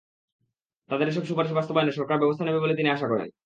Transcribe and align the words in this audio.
তাঁদের 0.89 1.07
এসব 1.07 1.23
সুপারিশ 1.25 1.51
বাস্তবায়নে 1.53 1.91
সরকার 1.91 2.17
ব্যবস্থা 2.19 2.43
নেবে 2.45 2.63
বলে 2.63 2.77
তিনি 2.79 2.89
আশা 2.91 3.07
করেন। 3.07 3.27